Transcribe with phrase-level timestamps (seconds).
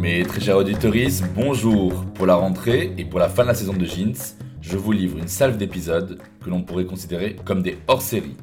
[0.00, 0.92] Mes très chers auditeurs,
[1.34, 4.14] bonjour Pour la rentrée et pour la fin de la saison de Jeans,
[4.60, 8.36] je vous livre une salve d'épisodes que l'on pourrait considérer comme des hors-séries.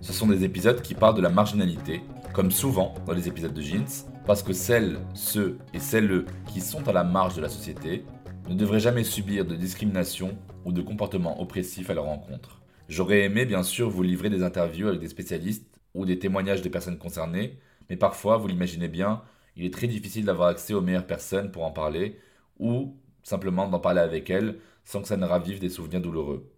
[0.00, 2.00] Ce sont des épisodes qui parlent de la marginalité,
[2.32, 6.86] comme souvent dans les épisodes de Jeans, parce que celles, ceux et celles qui sont
[6.86, 8.04] à la marge de la société
[8.48, 12.60] ne devraient jamais subir de discrimination ou de comportements oppressifs à leur rencontre.
[12.88, 16.70] J'aurais aimé bien sûr vous livrer des interviews avec des spécialistes ou des témoignages des
[16.70, 19.22] personnes concernées, mais parfois, vous l'imaginez bien,
[19.56, 22.18] il est très difficile d'avoir accès aux meilleures personnes pour en parler,
[22.58, 26.50] ou simplement d'en parler avec elles sans que ça ne ravive des souvenirs douloureux.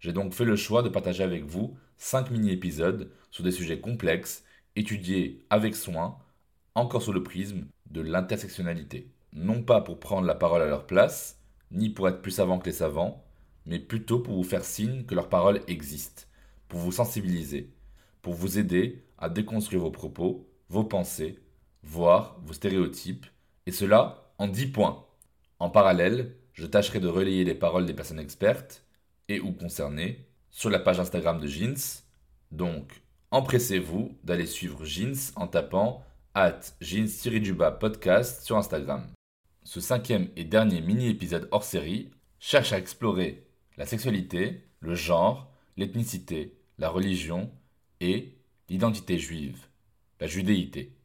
[0.00, 4.44] J'ai donc fait le choix de partager avec vous 5 mini-épisodes sur des sujets complexes,
[4.76, 6.18] étudiés avec soin,
[6.74, 9.10] encore sous le prisme de l'intersectionnalité.
[9.32, 12.66] Non pas pour prendre la parole à leur place, ni pour être plus savants que
[12.66, 13.24] les savants,
[13.66, 16.28] mais plutôt pour vous faire signe que leur parole existe,
[16.68, 17.72] pour vous sensibiliser,
[18.22, 21.38] pour vous aider à déconstruire vos propos, vos pensées,
[21.82, 23.26] voire vos stéréotypes,
[23.66, 25.06] et cela en 10 points.
[25.58, 28.84] En parallèle, je tâcherai de relayer les paroles des personnes expertes
[29.28, 32.02] et ou concernées sur la page Instagram de Jeans.
[32.50, 33.03] Donc,
[33.34, 36.04] empressez-vous d'aller suivre Jeans en tapant
[36.34, 37.08] at jeans
[37.80, 39.08] podcast sur Instagram.
[39.64, 46.60] Ce cinquième et dernier mini-épisode hors série cherche à explorer la sexualité, le genre, l'ethnicité,
[46.78, 47.50] la religion
[47.98, 49.66] et l'identité juive,
[50.20, 50.96] la judéité.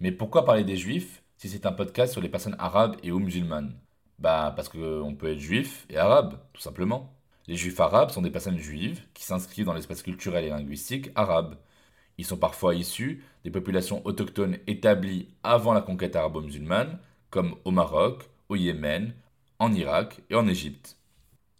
[0.00, 3.20] Mais pourquoi parler des juifs si c'est un podcast sur les personnes arabes et ou
[3.20, 3.78] musulmanes?
[4.18, 7.16] Bah parce qu'on peut être juif et arabe, tout simplement.
[7.46, 11.56] Les juifs arabes sont des personnes juives qui s'inscrivent dans l'espace culturel et linguistique arabe.
[12.18, 16.98] Ils sont parfois issus des populations autochtones établies avant la conquête arabo-musulmane,
[17.30, 19.14] comme au Maroc, au Yémen,
[19.58, 20.96] en Irak et en Égypte.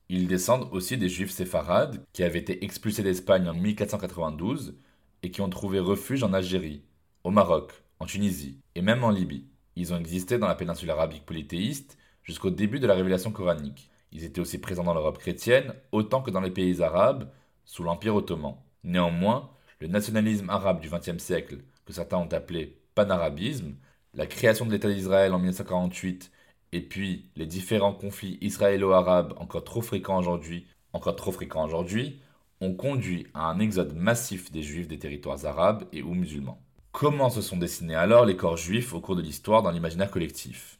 [0.09, 4.79] Ils descendent aussi des juifs séfarades qui avaient été expulsés d'Espagne en 1492
[5.23, 6.83] et qui ont trouvé refuge en Algérie,
[7.25, 9.49] au Maroc, en Tunisie et même en Libye.
[9.75, 13.91] Ils ont existé dans la péninsule arabique polythéiste jusqu'au début de la révélation coranique.
[14.13, 17.29] Ils étaient aussi présents dans l'Europe chrétienne autant que dans les pays arabes
[17.65, 18.55] sous l'Empire ottoman.
[18.85, 19.51] Néanmoins,
[19.81, 23.75] le nationalisme arabe du XXe siècle, que certains ont appelé panarabisme,
[24.15, 26.33] la création de l'État d'Israël en 1948
[26.73, 32.21] et puis les différents conflits israélo-arabes encore trop fréquents aujourd'hui, encore trop fréquents aujourd'hui,
[32.61, 36.63] ont conduit à un exode massif des juifs des territoires arabes et ou musulmans.
[36.93, 40.79] Comment se sont dessinés alors les corps juifs au cours de l'histoire dans l'imaginaire collectif?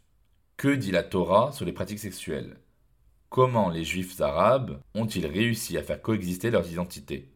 [0.57, 2.57] Que dit la Torah sur les pratiques sexuelles?
[3.29, 7.31] Comment les juifs arabes ont-ils réussi à faire coexister leurs identités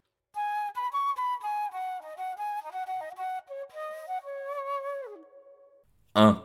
[6.15, 6.43] 1.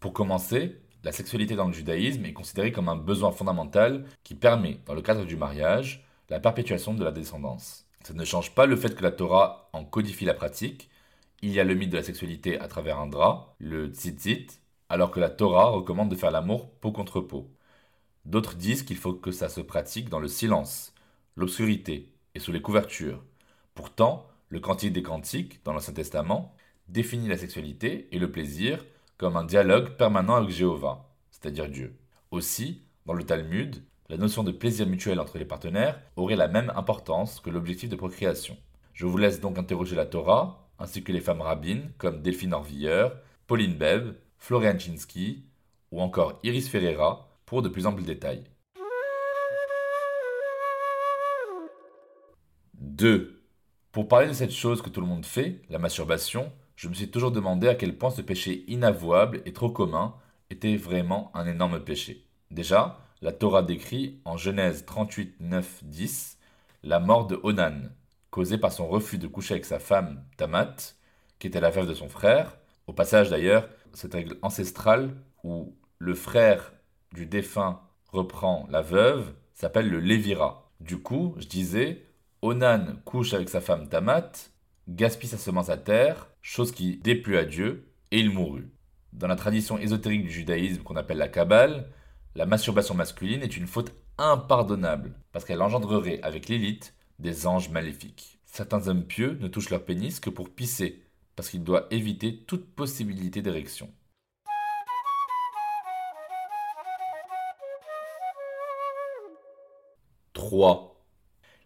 [0.00, 4.80] Pour commencer, la sexualité dans le judaïsme est considérée comme un besoin fondamental qui permet,
[4.86, 7.86] dans le cadre du mariage, la perpétuation de la descendance.
[8.02, 10.90] Ça ne change pas le fait que la Torah en codifie la pratique,
[11.42, 14.48] il y a le mythe de la sexualité à travers un drap, le tzitzit,
[14.88, 17.50] alors que la Torah recommande de faire l'amour peau contre peau.
[18.24, 20.92] D'autres disent qu'il faut que ça se pratique dans le silence,
[21.36, 23.22] l'obscurité et sous les couvertures.
[23.74, 26.52] Pourtant, le Cantique des Cantiques, dans l'Ancien Testament,
[26.88, 28.84] définit la sexualité et le plaisir
[29.18, 31.96] comme un dialogue permanent avec Jéhovah, c'est-à-dire Dieu.
[32.30, 36.72] Aussi, dans le Talmud, la notion de plaisir mutuel entre les partenaires aurait la même
[36.76, 38.56] importance que l'objectif de procréation.
[38.92, 43.16] Je vous laisse donc interroger la Torah ainsi que les femmes rabbines comme Delphine Orvilleur,
[43.46, 45.44] Pauline Bev, Florian Chinsky
[45.90, 48.44] ou encore Iris Ferreira pour de plus amples détails.
[52.74, 53.42] 2.
[53.92, 57.10] Pour parler de cette chose que tout le monde fait, la masturbation, je me suis
[57.10, 60.14] toujours demandé à quel point ce péché inavouable et trop commun
[60.50, 62.26] était vraiment un énorme péché.
[62.50, 66.38] Déjà, la Torah décrit en Genèse 38, 9, 10
[66.82, 67.80] la mort de Onan,
[68.30, 70.94] causé par son refus de coucher avec sa femme, Tamat,
[71.38, 72.58] qui était la veuve de son frère.
[72.86, 76.72] Au passage d'ailleurs, cette règle ancestrale où le frère
[77.12, 77.80] du défunt
[78.12, 80.70] reprend la veuve s'appelle le Lévira.
[80.80, 82.04] Du coup, je disais,
[82.42, 84.50] Onan couche avec sa femme Tamat,
[84.88, 88.70] gaspille sa semence à terre, chose qui déplut à Dieu, et il mourut.
[89.12, 91.90] Dans la tradition ésotérique du judaïsme qu'on appelle la Kabbale,
[92.34, 98.38] la masturbation masculine est une faute impardonnable, parce qu'elle engendrerait avec l'élite des anges maléfiques.
[98.44, 101.02] Certains hommes pieux ne touchent leur pénis que pour pisser,
[101.34, 103.92] parce qu'ils doivent éviter toute possibilité d'érection.
[110.32, 110.95] «3.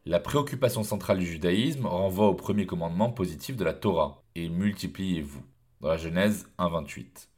[0.06, 5.42] La préoccupation centrale du judaïsme renvoie au premier commandement positif de la Torah, et multipliez-vous,
[5.82, 7.28] dans la Genèse 1.28.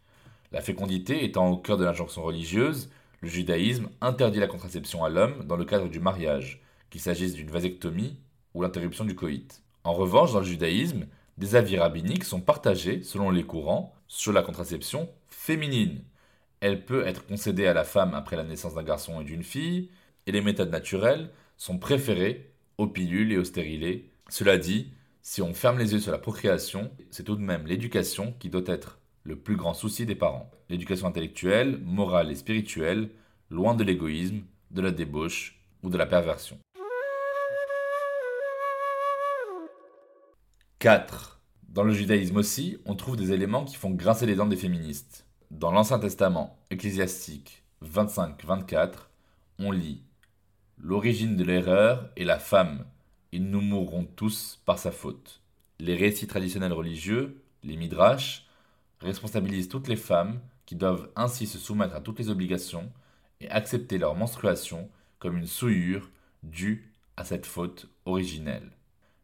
[0.53, 2.88] La fécondité étant au cœur de l'injonction religieuse,
[3.20, 7.50] le judaïsme interdit la contraception à l'homme dans le cadre du mariage, qu'il s'agisse d'une
[7.50, 8.20] vasectomie
[8.55, 9.64] ou l'interruption du coït.
[9.82, 11.06] En revanche, dans le judaïsme,
[11.38, 16.05] des avis rabbiniques sont partagés selon les courants sur la contraception féminine.
[16.61, 19.91] Elle peut être concédée à la femme après la naissance d'un garçon et d'une fille,
[20.29, 22.51] et les méthodes naturelles sont préférées
[22.87, 24.11] pilules et aux stérilés.
[24.29, 24.93] Cela dit,
[25.23, 28.62] si on ferme les yeux sur la procréation, c'est tout de même l'éducation qui doit
[28.67, 30.50] être le plus grand souci des parents.
[30.69, 33.11] L'éducation intellectuelle, morale et spirituelle,
[33.50, 36.58] loin de l'égoïsme, de la débauche ou de la perversion.
[40.78, 41.40] 4.
[41.69, 45.26] Dans le judaïsme aussi, on trouve des éléments qui font grincer les dents des féministes.
[45.52, 48.94] Dans l'Ancien Testament, Ecclésiastique 25-24,
[49.58, 50.02] on lit
[50.84, 52.84] L'origine de l'erreur est la femme,
[53.31, 55.40] et nous mourrons tous par sa faute.
[55.79, 58.49] Les récits traditionnels religieux, les midrash,
[59.00, 62.90] responsabilisent toutes les femmes qui doivent ainsi se soumettre à toutes les obligations
[63.40, 64.90] et accepter leur menstruation
[65.20, 66.11] comme une souillure
[66.43, 68.73] due à cette faute originelle.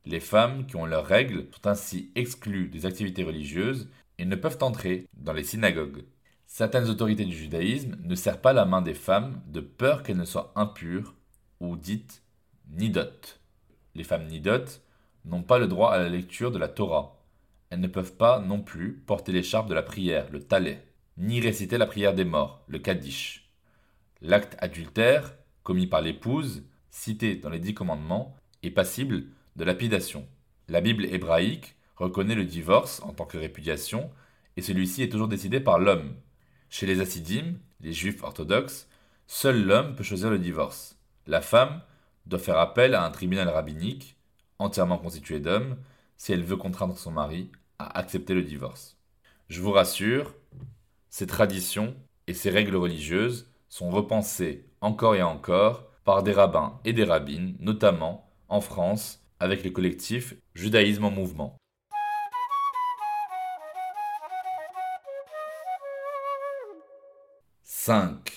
[0.07, 3.89] Les femmes qui ont leurs règles sont ainsi exclues des activités religieuses
[4.19, 6.05] et ne peuvent entrer dans les synagogues.
[6.47, 10.25] Certaines autorités du judaïsme ne serrent pas la main des femmes de peur qu'elles ne
[10.25, 11.15] soient impures
[11.61, 12.23] ou dites
[12.71, 13.37] nidot.
[13.95, 14.65] Les femmes nidot
[15.25, 17.19] n'ont pas le droit à la lecture de la Torah,
[17.71, 21.79] elles ne peuvent pas non plus porter l'écharpe de la prière, le talet, ni réciter
[21.79, 23.51] la prière des morts, le kaddish.
[24.23, 29.27] L'acte adultère, commis par l'épouse, cité dans les dix commandements, est passible
[29.57, 30.27] de lapidation.
[30.69, 34.11] La Bible hébraïque reconnaît le divorce en tant que répudiation,
[34.57, 36.15] et celui-ci est toujours décidé par l'homme.
[36.71, 38.89] Chez les Hassidim, les juifs orthodoxes,
[39.27, 40.98] seul l'homme peut choisir le divorce.
[41.29, 41.83] La femme
[42.25, 44.17] doit faire appel à un tribunal rabbinique,
[44.59, 45.77] entièrement constitué d'hommes,
[46.17, 48.97] si elle veut contraindre son mari à accepter le divorce.
[49.51, 50.35] Je vous rassure,
[51.11, 51.95] ces traditions
[52.29, 57.57] et ces règles religieuses sont repensées encore et encore par des rabbins et des rabbines,
[57.61, 61.59] notamment en France avec le collectif Judaïsme en mouvement.
[67.65, 68.33] «5.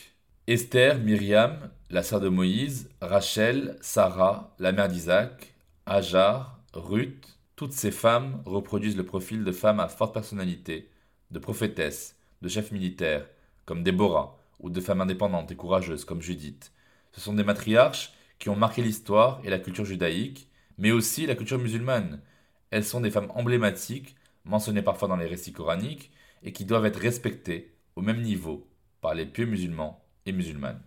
[0.47, 5.53] Esther, Myriam, la sœur de Moïse, Rachel, Sarah, la mère d'Isaac,
[5.85, 10.89] Ajar, Ruth, toutes ces femmes reproduisent le profil de femmes à forte personnalité,
[11.31, 13.27] de prophétesses, de chefs militaires,
[13.65, 16.71] comme Déborah, ou de femmes indépendantes et courageuses, comme Judith.
[17.11, 20.47] Ce sont des matriarches qui ont marqué l'histoire et la culture judaïque,
[20.77, 22.21] mais aussi la culture musulmane.
[22.69, 24.15] Elles sont des femmes emblématiques,
[24.45, 26.11] mentionnées parfois dans les récits coraniques,
[26.41, 28.65] et qui doivent être respectées au même niveau
[29.01, 30.81] par les pieux musulmans et musulmanes.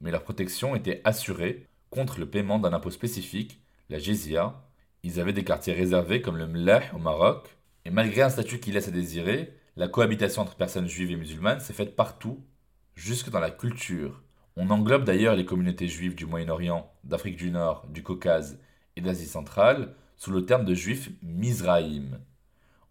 [0.00, 4.62] mais leur protection était assurée contre le paiement d'un impôt spécifique, la jizya.
[5.02, 7.48] Ils avaient des quartiers réservés comme le Mleh au Maroc,
[7.84, 11.60] et malgré un statut qui laisse à désirer, la cohabitation entre personnes juives et musulmanes
[11.60, 12.44] s'est faite partout,
[12.96, 14.24] jusque dans la culture.
[14.56, 18.58] On englobe d'ailleurs les communautés juives du Moyen-Orient, d'Afrique du Nord, du Caucase
[18.96, 22.18] et d'Asie centrale sous le terme de juifs Mizraïm.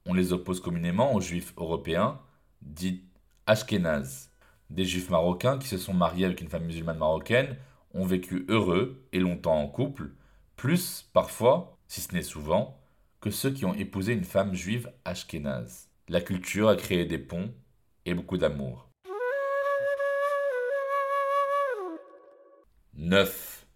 [0.06, 2.22] On les oppose communément aux juifs européens,
[2.62, 3.04] dits
[3.48, 4.32] Ashkénazes.
[4.70, 7.58] Des juifs marocains qui se sont mariés avec une femme musulmane marocaine
[7.96, 10.12] ont vécu heureux et longtemps en couple,
[10.56, 12.80] plus parfois, si ce n'est souvent,
[13.20, 15.87] que ceux qui ont épousé une femme juive ashkénaze.
[16.10, 17.54] La culture a créé des ponts
[18.06, 18.90] et beaucoup d'amour.
[22.94, 23.68] 9.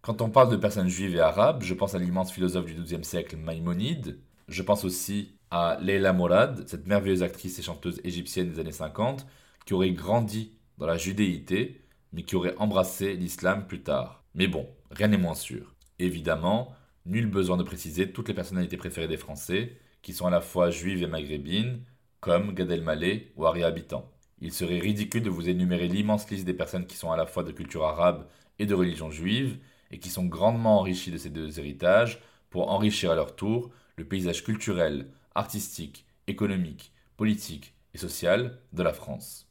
[0.00, 3.04] Quand on parle de personnes juives et arabes, je pense à l'immense philosophe du XIIe
[3.04, 4.18] siècle Maïmonide.
[4.48, 9.26] Je pense aussi à Leila Morad, cette merveilleuse actrice et chanteuse égyptienne des années 50,
[9.66, 11.82] qui aurait grandi dans la judéité,
[12.14, 14.24] mais qui aurait embrassé l'islam plus tard.
[14.34, 15.74] Mais bon, rien n'est moins sûr.
[15.98, 16.74] Évidemment,
[17.04, 20.70] nul besoin de préciser toutes les personnalités préférées des Français, qui sont à la fois
[20.70, 21.80] juives et maghrébines,
[22.20, 24.12] comme Gad Elmaleh ou Harry Habitant.
[24.38, 27.42] Il serait ridicule de vous énumérer l'immense liste des personnes qui sont à la fois
[27.42, 29.58] de culture arabe et de religion juive,
[29.90, 32.20] et qui sont grandement enrichies de ces deux héritages
[32.50, 38.92] pour enrichir à leur tour le paysage culturel, artistique, économique, politique et social de la
[38.92, 39.48] France.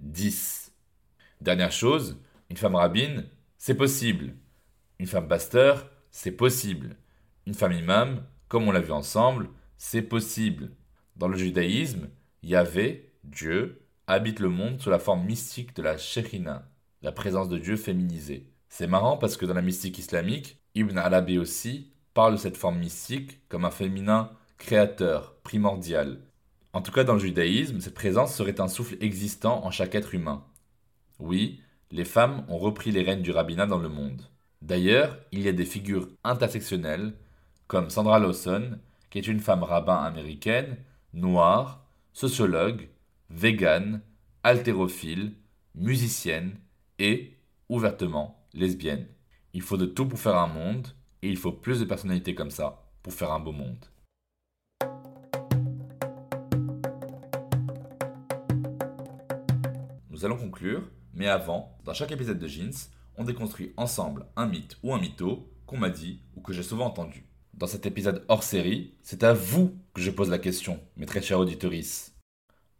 [0.00, 0.72] 10.
[1.40, 3.24] Dernière chose, une femme rabbine,
[3.56, 4.34] c'est possible.
[4.98, 6.96] Une femme pasteur, c'est possible.
[7.46, 10.70] Une femme imam, comme on l'a vu ensemble, c'est possible.
[11.14, 12.08] Dans le judaïsme,
[12.42, 16.70] Yahvé, Dieu, habite le monde sous la forme mystique de la Shekhina,
[17.02, 18.50] la présence de Dieu féminisée.
[18.70, 22.78] C'est marrant parce que dans la mystique islamique, Ibn Arabi aussi parle de cette forme
[22.78, 26.22] mystique comme un féminin créateur, primordial.
[26.72, 30.14] En tout cas, dans le judaïsme, cette présence serait un souffle existant en chaque être
[30.14, 30.46] humain.
[31.18, 34.22] Oui, les femmes ont repris les rênes du rabbinat dans le monde.
[34.62, 37.12] D'ailleurs, il y a des figures intersectionnelles,
[37.66, 38.78] comme Sandra Lawson,
[39.10, 40.78] qui est une femme rabbin américaine,
[41.12, 42.88] noire, sociologue,
[43.28, 44.00] végane,
[44.42, 45.34] haltérophile,
[45.74, 46.58] musicienne
[46.98, 47.36] et,
[47.68, 49.06] ouvertement, lesbienne.
[49.52, 50.88] Il faut de tout pour faire un monde,
[51.22, 53.84] et il faut plus de personnalités comme ça pour faire un beau monde.
[60.10, 62.72] Nous allons conclure, mais avant, dans chaque épisode de Jeans,
[63.18, 66.86] on déconstruit ensemble un mythe ou un mytho qu'on m'a dit ou que j'ai souvent
[66.86, 67.24] entendu.
[67.54, 71.22] Dans cet épisode hors série, c'est à vous que je pose la question, mes très
[71.22, 72.14] chers auditoris.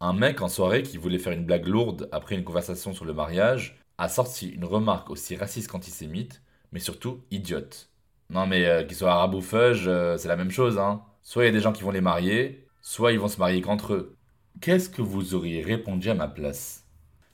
[0.01, 3.15] Un mec en soirée qui voulait faire une blague lourde après une conversation sur le
[3.15, 7.89] mariage a sorti une remarque aussi raciste qu'antisémite, mais surtout idiote.
[8.29, 11.03] Non mais euh, qu'ils soient arabes ou euh, c'est la même chose, hein.
[11.23, 13.63] Soit il y a des gens qui vont les marier, soit ils vont se marier
[13.63, 14.17] qu'entre eux.
[14.61, 16.85] Qu'est-ce que vous auriez répondu à ma place?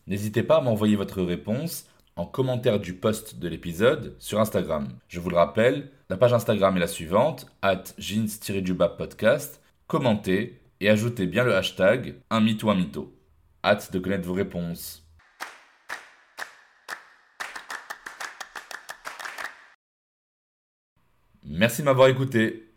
[0.07, 4.89] N'hésitez pas à m'envoyer votre réponse en commentaire du post de l'épisode sur Instagram.
[5.09, 8.29] Je vous le rappelle, la page Instagram est la suivante, at jeans
[8.99, 9.63] podcast.
[9.87, 13.15] Commentez et ajoutez bien le hashtag un mytho un mytho.
[13.65, 15.07] Hâte de connaître vos réponses.
[21.45, 22.73] Merci de m'avoir écouté.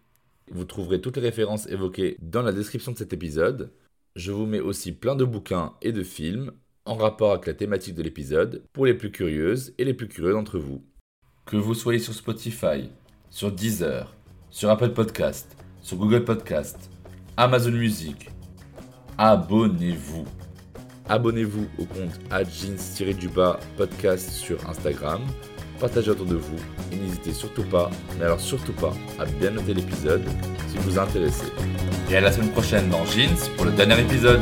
[0.52, 3.74] Vous trouverez toutes les références évoquées dans la description de cet épisode.
[4.16, 6.52] Je vous mets aussi plein de bouquins et de films
[6.86, 10.34] en rapport avec la thématique de l'épisode pour les plus curieuses et les plus curieux
[10.34, 10.84] d'entre vous.
[11.46, 12.90] Que vous soyez sur Spotify,
[13.30, 14.16] sur Deezer,
[14.50, 16.90] sur Apple Podcast, sur Google Podcast,
[17.38, 18.30] Amazon Music,
[19.18, 20.26] abonnez-vous.
[21.08, 25.22] Abonnez-vous au compte jeans-du-bas podcast sur Instagram
[25.80, 26.58] partagez autour de vous
[26.92, 30.24] et n'hésitez surtout pas, mais alors surtout pas, à bien noter l'épisode
[30.68, 31.48] si vous intéressez.
[32.10, 34.42] Et à la semaine prochaine dans Jeans pour le dernier épisode.